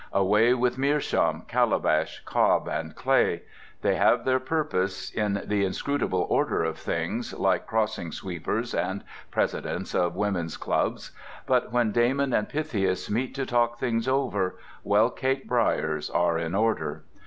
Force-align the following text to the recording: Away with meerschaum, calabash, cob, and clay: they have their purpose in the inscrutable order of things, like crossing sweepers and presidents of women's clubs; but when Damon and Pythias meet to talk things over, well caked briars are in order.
Away 0.13 0.55
with 0.55 0.79
meerschaum, 0.79 1.43
calabash, 1.47 2.23
cob, 2.25 2.67
and 2.67 2.95
clay: 2.95 3.43
they 3.83 3.93
have 3.97 4.25
their 4.25 4.39
purpose 4.39 5.11
in 5.13 5.43
the 5.45 5.63
inscrutable 5.63 6.25
order 6.27 6.63
of 6.63 6.79
things, 6.79 7.33
like 7.35 7.67
crossing 7.67 8.11
sweepers 8.11 8.73
and 8.73 9.03
presidents 9.29 9.93
of 9.93 10.15
women's 10.15 10.57
clubs; 10.57 11.11
but 11.45 11.71
when 11.71 11.91
Damon 11.91 12.33
and 12.33 12.49
Pythias 12.49 13.11
meet 13.11 13.35
to 13.35 13.45
talk 13.45 13.77
things 13.77 14.07
over, 14.07 14.55
well 14.83 15.11
caked 15.11 15.47
briars 15.47 16.09
are 16.09 16.39
in 16.39 16.55
order. 16.55 17.03